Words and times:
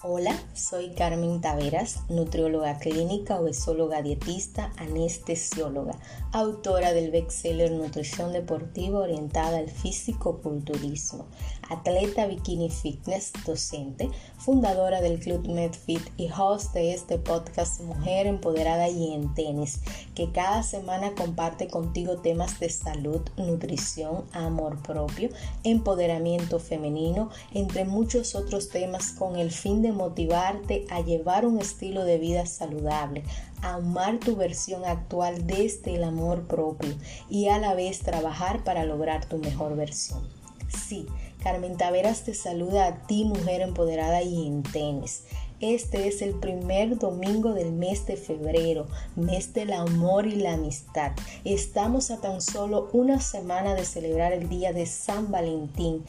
Hola, 0.00 0.40
soy 0.54 0.90
Carmen 0.90 1.40
Taveras, 1.40 2.02
nutrióloga 2.08 2.78
clínica, 2.78 3.40
obesóloga 3.40 4.00
dietista, 4.00 4.72
anestesióloga, 4.76 5.98
autora 6.30 6.92
del 6.92 7.10
bestseller 7.10 7.72
Nutrición 7.72 8.32
Deportiva 8.32 9.00
orientada 9.00 9.58
al 9.58 9.68
físico-culturismo, 9.68 11.26
atleta 11.68 12.26
bikini 12.28 12.70
fitness, 12.70 13.32
docente, 13.44 14.08
fundadora 14.36 15.00
del 15.00 15.18
Club 15.18 15.48
MedFit 15.48 16.02
y 16.16 16.30
host 16.30 16.74
de 16.74 16.94
este 16.94 17.18
podcast 17.18 17.80
Mujer 17.80 18.28
Empoderada 18.28 18.88
y 18.88 19.12
en 19.12 19.34
Tenis, 19.34 19.80
que 20.14 20.30
cada 20.30 20.62
semana 20.62 21.16
comparte 21.16 21.66
contigo 21.66 22.18
temas 22.18 22.60
de 22.60 22.70
salud, 22.70 23.22
nutrición, 23.36 24.26
amor 24.30 24.80
propio, 24.80 25.30
empoderamiento 25.64 26.60
femenino, 26.60 27.30
entre 27.52 27.84
muchos 27.84 28.36
otros 28.36 28.68
temas 28.68 29.10
con 29.10 29.34
el 29.34 29.50
fin 29.50 29.82
de 29.82 29.87
motivarte 29.92 30.86
a 30.90 31.00
llevar 31.00 31.46
un 31.46 31.58
estilo 31.58 32.04
de 32.04 32.18
vida 32.18 32.46
saludable, 32.46 33.24
a 33.62 33.74
amar 33.74 34.18
tu 34.18 34.36
versión 34.36 34.84
actual 34.84 35.46
desde 35.46 35.96
el 35.96 36.04
amor 36.04 36.46
propio 36.46 36.94
y 37.28 37.48
a 37.48 37.58
la 37.58 37.74
vez 37.74 38.00
trabajar 38.00 38.64
para 38.64 38.84
lograr 38.84 39.26
tu 39.26 39.38
mejor 39.38 39.76
versión. 39.76 40.22
Sí, 40.68 41.06
Carmen 41.42 41.76
Taveras 41.76 42.24
te 42.24 42.34
saluda 42.34 42.86
a 42.86 43.06
ti, 43.06 43.24
mujer 43.24 43.62
empoderada 43.62 44.22
y 44.22 44.46
en 44.46 44.62
tenis. 44.62 45.24
Este 45.60 46.06
es 46.06 46.22
el 46.22 46.34
primer 46.34 46.98
domingo 46.98 47.52
del 47.52 47.72
mes 47.72 48.06
de 48.06 48.16
febrero, 48.16 48.86
mes 49.16 49.54
del 49.54 49.72
amor 49.72 50.28
y 50.28 50.36
la 50.36 50.52
amistad. 50.52 51.12
Estamos 51.44 52.12
a 52.12 52.20
tan 52.20 52.40
solo 52.40 52.88
una 52.92 53.20
semana 53.20 53.74
de 53.74 53.84
celebrar 53.84 54.32
el 54.32 54.48
día 54.48 54.72
de 54.72 54.86
San 54.86 55.32
Valentín, 55.32 56.04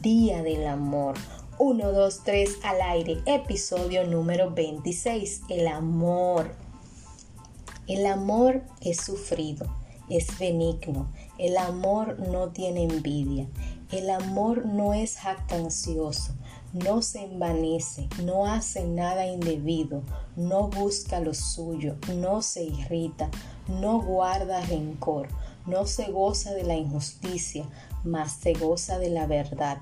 Día 0.00 0.42
del 0.42 0.66
Amor. 0.66 1.16
1, 1.58 1.92
2, 1.92 2.20
3 2.24 2.58
al 2.64 2.82
aire, 2.82 3.22
episodio 3.26 4.04
número 4.04 4.50
26, 4.50 5.42
el 5.48 5.68
amor. 5.68 6.52
El 7.86 8.06
amor 8.06 8.62
es 8.80 9.00
sufrido, 9.00 9.66
es 10.08 10.36
benigno, 10.38 11.12
el 11.38 11.56
amor 11.56 12.18
no 12.18 12.48
tiene 12.48 12.82
envidia, 12.82 13.46
el 13.92 14.10
amor 14.10 14.66
no 14.66 14.94
es 14.94 15.16
jactancioso, 15.16 16.34
no 16.72 17.02
se 17.02 17.22
envanece, 17.22 18.08
no 18.24 18.46
hace 18.46 18.84
nada 18.84 19.24
indebido, 19.26 20.02
no 20.34 20.66
busca 20.66 21.20
lo 21.20 21.34
suyo, 21.34 21.94
no 22.16 22.42
se 22.42 22.64
irrita, 22.64 23.30
no 23.68 24.00
guarda 24.00 24.60
rencor, 24.62 25.28
no 25.66 25.86
se 25.86 26.10
goza 26.10 26.52
de 26.52 26.64
la 26.64 26.74
injusticia, 26.74 27.64
mas 28.02 28.32
se 28.32 28.54
goza 28.54 28.98
de 28.98 29.10
la 29.10 29.26
verdad 29.26 29.78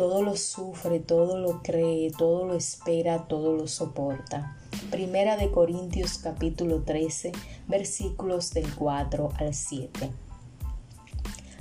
todo 0.00 0.22
lo 0.22 0.34
sufre, 0.34 0.98
todo 0.98 1.36
lo 1.36 1.62
cree, 1.62 2.10
todo 2.10 2.46
lo 2.46 2.54
espera, 2.54 3.28
todo 3.28 3.52
lo 3.52 3.68
soporta. 3.68 4.56
Primera 4.90 5.36
de 5.36 5.50
Corintios 5.50 6.16
capítulo 6.16 6.84
13, 6.84 7.32
versículos 7.68 8.54
del 8.54 8.74
4 8.74 9.28
al 9.36 9.52
7. 9.52 10.10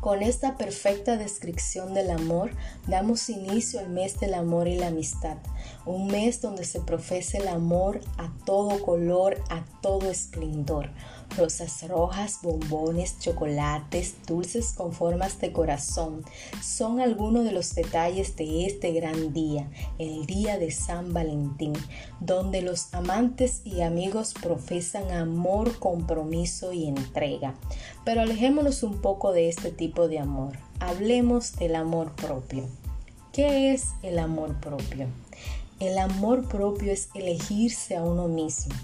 Con 0.00 0.22
esta 0.22 0.56
perfecta 0.56 1.18
descripción 1.18 1.92
del 1.92 2.10
amor, 2.10 2.52
damos 2.88 3.28
inicio 3.28 3.80
al 3.80 3.90
mes 3.90 4.18
del 4.18 4.32
amor 4.32 4.66
y 4.66 4.78
la 4.78 4.86
amistad, 4.86 5.36
un 5.84 6.06
mes 6.06 6.40
donde 6.40 6.64
se 6.64 6.80
profesa 6.80 7.36
el 7.36 7.48
amor 7.48 8.00
a 8.16 8.32
todo 8.46 8.82
color, 8.82 9.42
a 9.50 9.62
todo 9.82 10.10
esplendor, 10.10 10.88
rosas 11.36 11.86
rojas, 11.88 12.38
bombones, 12.42 13.18
chocolates, 13.18 14.14
dulces 14.26 14.72
con 14.72 14.92
formas 14.92 15.40
de 15.40 15.52
corazón. 15.52 16.24
Son 16.62 17.00
algunos 17.00 17.44
de 17.44 17.52
los 17.52 17.74
detalles 17.74 18.36
de 18.36 18.66
este 18.66 18.92
gran 18.92 19.32
día, 19.32 19.70
el 19.98 20.26
día 20.26 20.58
de 20.58 20.70
San 20.70 21.12
Valentín, 21.12 21.72
donde 22.20 22.62
los 22.62 22.92
amantes 22.94 23.62
y 23.64 23.82
amigos 23.82 24.34
profesan 24.40 25.10
amor, 25.12 25.78
compromiso 25.78 26.72
y 26.72 26.86
entrega. 26.86 27.54
Pero 28.04 28.22
alejémonos 28.22 28.82
un 28.82 29.00
poco 29.00 29.32
de 29.32 29.48
este 29.48 29.70
tipo 29.70 30.08
de 30.08 30.18
amor. 30.18 30.58
Hablemos 30.80 31.56
del 31.56 31.76
amor 31.76 32.12
propio. 32.12 32.64
¿Qué 33.32 33.72
es 33.72 33.88
el 34.02 34.18
amor 34.18 34.60
propio? 34.60 35.06
El 35.80 35.98
amor 35.98 36.48
propio 36.48 36.92
es 36.92 37.08
elegirse 37.14 37.96
a 37.96 38.02
uno 38.02 38.28
mismo 38.28 38.74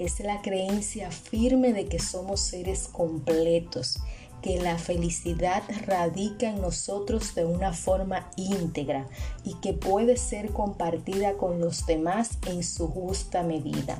es 0.00 0.18
la 0.20 0.40
creencia 0.40 1.10
firme 1.10 1.74
de 1.74 1.84
que 1.84 1.98
somos 1.98 2.40
seres 2.40 2.88
completos, 2.88 3.98
que 4.40 4.58
la 4.58 4.78
felicidad 4.78 5.62
radica 5.86 6.48
en 6.48 6.62
nosotros 6.62 7.34
de 7.34 7.44
una 7.44 7.74
forma 7.74 8.30
íntegra 8.36 9.06
y 9.44 9.54
que 9.56 9.74
puede 9.74 10.16
ser 10.16 10.52
compartida 10.52 11.34
con 11.34 11.60
los 11.60 11.84
demás 11.84 12.38
en 12.46 12.62
su 12.62 12.88
justa 12.88 13.42
medida. 13.42 13.98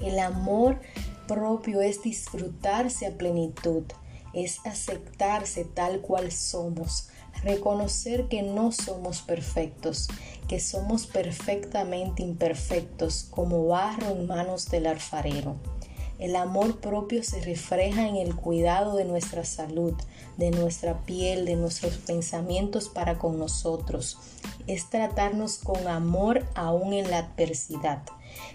El 0.00 0.20
amor 0.20 0.78
propio 1.26 1.80
es 1.80 2.00
disfrutarse 2.02 3.08
a 3.08 3.18
plenitud, 3.18 3.82
es 4.32 4.60
aceptarse 4.64 5.64
tal 5.64 6.00
cual 6.00 6.30
somos, 6.30 7.08
reconocer 7.42 8.28
que 8.28 8.42
no 8.42 8.72
somos 8.72 9.22
perfectos, 9.22 10.08
que 10.48 10.60
somos 10.60 11.06
perfectamente 11.06 12.22
imperfectos 12.22 13.26
como 13.30 13.66
barro 13.66 14.10
en 14.10 14.26
manos 14.26 14.70
del 14.70 14.86
alfarero. 14.86 15.56
El 16.18 16.36
amor 16.36 16.78
propio 16.78 17.24
se 17.24 17.40
refleja 17.40 18.06
en 18.06 18.14
el 18.14 18.36
cuidado 18.36 18.94
de 18.96 19.04
nuestra 19.04 19.44
salud, 19.44 19.94
de 20.36 20.52
nuestra 20.52 21.04
piel, 21.04 21.46
de 21.46 21.56
nuestros 21.56 21.96
pensamientos 21.96 22.88
para 22.88 23.18
con 23.18 23.38
nosotros. 23.38 24.18
Es 24.68 24.88
tratarnos 24.88 25.58
con 25.58 25.88
amor 25.88 26.46
aún 26.54 26.92
en 26.92 27.10
la 27.10 27.18
adversidad. 27.18 28.04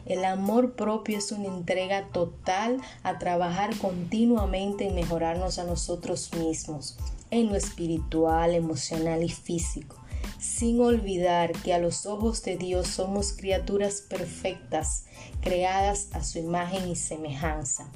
El 0.05 0.25
amor 0.25 0.73
propio 0.73 1.17
es 1.17 1.31
una 1.31 1.47
entrega 1.47 2.07
total 2.11 2.81
a 3.03 3.19
trabajar 3.19 3.77
continuamente 3.77 4.87
en 4.87 4.95
mejorarnos 4.95 5.59
a 5.59 5.63
nosotros 5.63 6.31
mismos 6.33 6.97
en 7.31 7.47
lo 7.47 7.55
espiritual, 7.55 8.53
emocional 8.53 9.23
y 9.23 9.29
físico, 9.29 9.97
sin 10.39 10.79
olvidar 10.81 11.51
que 11.51 11.73
a 11.73 11.79
los 11.79 12.05
ojos 12.05 12.43
de 12.43 12.57
Dios 12.57 12.87
somos 12.87 13.33
criaturas 13.33 14.01
perfectas, 14.01 15.05
creadas 15.41 16.09
a 16.13 16.23
su 16.23 16.39
imagen 16.39 16.87
y 16.87 16.95
semejanza. 16.95 17.91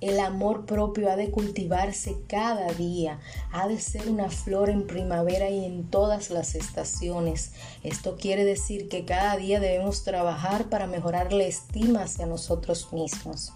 El 0.00 0.20
amor 0.20 0.64
propio 0.64 1.10
ha 1.10 1.16
de 1.16 1.32
cultivarse 1.32 2.16
cada 2.28 2.72
día, 2.72 3.18
ha 3.50 3.66
de 3.66 3.80
ser 3.80 4.08
una 4.08 4.30
flor 4.30 4.70
en 4.70 4.86
primavera 4.86 5.50
y 5.50 5.64
en 5.64 5.90
todas 5.90 6.30
las 6.30 6.54
estaciones. 6.54 7.50
Esto 7.82 8.16
quiere 8.16 8.44
decir 8.44 8.88
que 8.88 9.04
cada 9.04 9.36
día 9.36 9.58
debemos 9.58 10.04
trabajar 10.04 10.68
para 10.68 10.86
mejorar 10.86 11.32
la 11.32 11.42
estima 11.42 12.04
hacia 12.04 12.26
nosotros 12.26 12.92
mismos. 12.92 13.52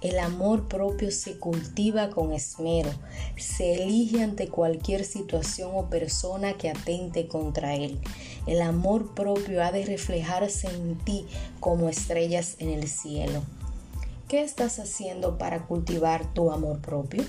El 0.00 0.18
amor 0.18 0.66
propio 0.66 1.12
se 1.12 1.38
cultiva 1.38 2.10
con 2.10 2.32
esmero, 2.32 2.90
se 3.36 3.82
elige 3.82 4.22
ante 4.22 4.48
cualquier 4.48 5.04
situación 5.04 5.70
o 5.74 5.90
persona 5.90 6.54
que 6.54 6.70
atente 6.70 7.28
contra 7.28 7.76
él. 7.76 8.00
El 8.46 8.62
amor 8.62 9.14
propio 9.14 9.62
ha 9.62 9.70
de 9.70 9.84
reflejarse 9.84 10.68
en 10.68 10.98
ti 10.98 11.26
como 11.60 11.88
estrellas 11.88 12.56
en 12.58 12.70
el 12.70 12.88
cielo. 12.88 13.42
¿Qué 14.28 14.42
estás 14.42 14.78
haciendo 14.78 15.38
para 15.38 15.66
cultivar 15.66 16.32
tu 16.34 16.52
amor 16.52 16.80
propio? 16.80 17.24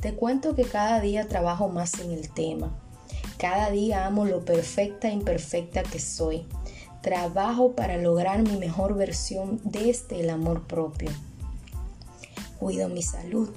Te 0.00 0.14
cuento 0.14 0.54
que 0.54 0.64
cada 0.64 1.00
día 1.00 1.28
trabajo 1.28 1.68
más 1.68 1.98
en 2.00 2.10
el 2.10 2.28
tema. 2.30 2.76
Cada 3.38 3.70
día 3.70 4.06
amo 4.06 4.24
lo 4.24 4.44
perfecta 4.44 5.08
e 5.08 5.12
imperfecta 5.12 5.82
que 5.82 6.00
soy. 6.00 6.46
Trabajo 7.00 7.72
para 7.72 7.96
lograr 7.96 8.42
mi 8.42 8.56
mejor 8.56 8.94
versión 8.94 9.60
desde 9.64 10.20
el 10.20 10.30
amor 10.30 10.66
propio 10.66 11.10
cuido 12.62 12.88
mi 12.88 13.02
salud. 13.02 13.50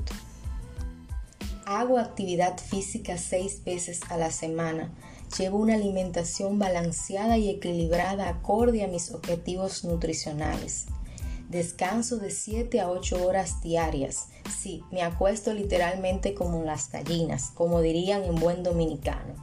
Hago 1.67 1.99
actividad 1.99 2.57
física 2.57 3.19
seis 3.19 3.63
veces 3.63 3.99
a 4.09 4.17
la 4.17 4.31
semana. 4.31 4.91
Llevo 5.37 5.59
una 5.59 5.75
alimentación 5.75 6.57
balanceada 6.57 7.37
y 7.37 7.49
equilibrada 7.49 8.27
acorde 8.27 8.83
a 8.83 8.87
mis 8.87 9.11
objetivos 9.11 9.83
nutricionales. 9.83 10.87
Descanso 11.55 12.17
de 12.17 12.31
7 12.31 12.81
a 12.81 12.89
8 12.89 13.25
horas 13.25 13.61
diarias. 13.61 14.27
Sí, 14.61 14.83
me 14.91 15.03
acuesto 15.03 15.53
literalmente 15.53 16.33
como 16.33 16.61
las 16.65 16.91
gallinas, 16.91 17.51
como 17.51 17.79
dirían 17.79 18.25
en 18.25 18.35
buen 18.35 18.61
dominicano 18.61 19.35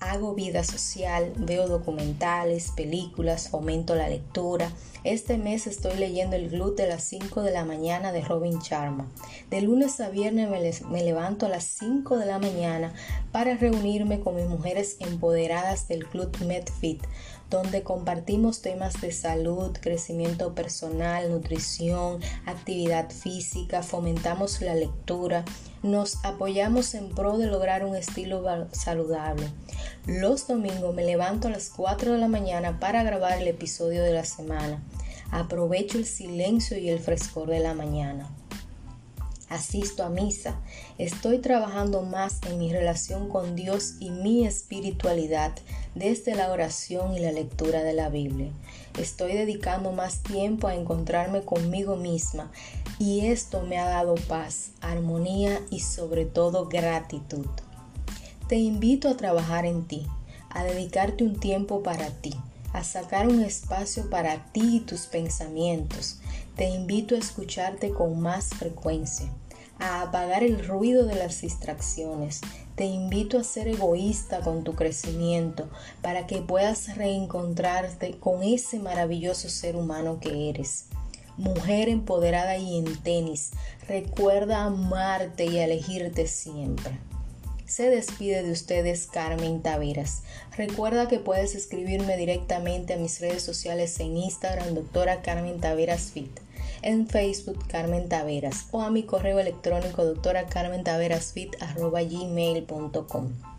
hago 0.00 0.34
vida 0.34 0.62
social, 0.62 1.32
veo 1.36 1.68
documentales, 1.68 2.70
películas, 2.76 3.48
fomento 3.48 3.94
la 3.94 4.08
lectura. 4.08 4.70
Este 5.04 5.38
mes 5.38 5.66
estoy 5.66 5.96
leyendo 5.96 6.36
El 6.36 6.50
Glut 6.50 6.76
de 6.76 6.86
las 6.86 7.02
5 7.04 7.42
de 7.42 7.52
la 7.52 7.64
mañana 7.64 8.12
de 8.12 8.20
Robin 8.20 8.58
Sharma. 8.58 9.10
De 9.50 9.62
lunes 9.62 10.00
a 10.00 10.10
viernes 10.10 10.50
me, 10.50 10.90
me, 10.90 11.04
levanto 11.04 11.46
a 11.46 11.48
las 11.48 11.64
5 11.64 12.18
de 12.18 12.26
la 12.26 12.38
mañana 12.38 12.92
para 13.32 13.56
reunirme 13.56 14.20
con 14.20 14.36
mis 14.36 14.46
mujeres 14.46 14.96
empoderadas 15.00 15.88
del 15.88 16.06
Club 16.06 16.36
MedFit, 16.44 17.02
donde 17.50 17.82
compartimos 17.82 18.60
temas 18.60 19.00
de 19.00 19.12
salud, 19.12 19.76
crecimiento 19.80 20.54
personal, 20.54 21.30
nutrición, 21.30 22.20
actividad 22.44 23.10
física, 23.10 23.82
fomentamos 23.82 24.60
la 24.60 24.74
lectura, 24.74 25.44
nos 25.82 26.24
apoyamos 26.24 26.94
en 26.94 27.10
pro 27.10 27.38
de 27.38 27.46
lograr 27.46 27.84
un 27.84 27.94
estilo 27.94 28.44
saludable. 28.72 29.48
Los 30.06 30.48
domingos 30.48 30.94
me 30.94 31.04
levanto 31.04 31.48
a 31.48 31.52
las 31.52 31.70
4 31.70 32.12
de 32.12 32.18
la 32.18 32.28
mañana 32.28 32.80
para 32.80 33.02
grabar 33.02 33.38
el 33.38 33.48
episodio 33.48 34.02
de 34.02 34.12
la 34.12 34.24
semana. 34.24 34.82
Aprovecho 35.30 35.98
el 35.98 36.06
silencio 36.06 36.78
y 36.78 36.88
el 36.90 36.98
frescor 36.98 37.48
de 37.48 37.60
la 37.60 37.74
mañana 37.74 38.28
asisto 39.48 40.02
a 40.04 40.08
misa, 40.08 40.60
estoy 40.98 41.38
trabajando 41.38 42.02
más 42.02 42.40
en 42.48 42.58
mi 42.58 42.72
relación 42.72 43.28
con 43.28 43.54
Dios 43.54 43.94
y 44.00 44.10
mi 44.10 44.46
espiritualidad 44.46 45.52
desde 45.96 46.36
la 46.36 46.52
oración 46.52 47.14
y 47.14 47.18
la 47.18 47.32
lectura 47.32 47.82
de 47.82 47.92
la 47.92 48.08
Biblia. 48.08 48.52
Estoy 48.96 49.32
dedicando 49.32 49.90
más 49.90 50.22
tiempo 50.22 50.68
a 50.68 50.76
encontrarme 50.76 51.42
conmigo 51.42 51.96
misma 51.96 52.52
y 53.00 53.26
esto 53.26 53.62
me 53.62 53.78
ha 53.78 53.88
dado 53.88 54.14
paz, 54.14 54.70
armonía 54.80 55.60
y 55.70 55.80
sobre 55.80 56.26
todo 56.26 56.68
gratitud. 56.68 57.46
Te 58.46 58.56
invito 58.56 59.08
a 59.08 59.16
trabajar 59.16 59.66
en 59.66 59.84
ti, 59.88 60.06
a 60.50 60.62
dedicarte 60.62 61.24
un 61.24 61.40
tiempo 61.40 61.82
para 61.82 62.10
ti 62.10 62.34
a 62.76 62.84
sacar 62.84 63.26
un 63.26 63.42
espacio 63.42 64.10
para 64.10 64.52
ti 64.52 64.76
y 64.76 64.80
tus 64.80 65.06
pensamientos. 65.06 66.18
Te 66.56 66.68
invito 66.68 67.14
a 67.14 67.18
escucharte 67.18 67.90
con 67.90 68.20
más 68.20 68.50
frecuencia, 68.50 69.26
a 69.78 70.02
apagar 70.02 70.42
el 70.42 70.66
ruido 70.66 71.06
de 71.06 71.14
las 71.14 71.40
distracciones. 71.40 72.40
Te 72.74 72.84
invito 72.84 73.38
a 73.38 73.44
ser 73.44 73.68
egoísta 73.68 74.40
con 74.40 74.64
tu 74.64 74.74
crecimiento 74.74 75.68
para 76.02 76.26
que 76.26 76.42
puedas 76.42 76.96
reencontrarte 76.96 78.18
con 78.18 78.42
ese 78.42 78.78
maravilloso 78.78 79.48
ser 79.48 79.76
humano 79.76 80.20
que 80.20 80.50
eres. 80.50 80.86
Mujer 81.36 81.88
empoderada 81.88 82.56
y 82.56 82.78
en 82.78 82.96
tenis, 83.02 83.52
recuerda 83.88 84.64
amarte 84.64 85.44
y 85.46 85.58
elegirte 85.58 86.26
siempre 86.26 86.98
se 87.66 87.90
despide 87.90 88.42
de 88.42 88.52
ustedes 88.52 89.06
Carmen 89.06 89.60
Taveras. 89.60 90.22
Recuerda 90.56 91.08
que 91.08 91.18
puedes 91.18 91.54
escribirme 91.54 92.16
directamente 92.16 92.94
a 92.94 92.96
mis 92.96 93.20
redes 93.20 93.42
sociales 93.42 93.98
en 94.00 94.16
Instagram, 94.16 94.74
doctora 94.74 95.20
Carmen 95.20 95.60
Taveras 95.60 96.12
Fit, 96.12 96.30
en 96.86 97.08
Facebook 97.08 97.66
Carmen 97.66 98.08
Taveras 98.08 98.68
o 98.70 98.80
a 98.80 98.90
mi 98.90 99.02
correo 99.02 99.40
electrónico 99.40 100.04
doctora 100.04 100.46
Carmen 100.46 100.84
Taveras 100.84 101.32
Fit 101.32 101.56
gmail.com. 101.58 103.55